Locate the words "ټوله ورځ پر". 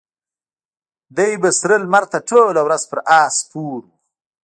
2.29-2.99